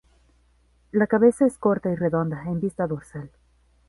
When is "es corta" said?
1.45-1.91